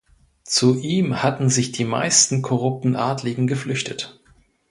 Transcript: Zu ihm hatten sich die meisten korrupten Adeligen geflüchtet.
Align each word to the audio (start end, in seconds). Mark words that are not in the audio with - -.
Zu 0.45 0.79
ihm 0.79 1.21
hatten 1.21 1.49
sich 1.51 1.73
die 1.73 1.83
meisten 1.85 2.41
korrupten 2.41 2.95
Adeligen 2.95 3.45
geflüchtet. 3.45 4.19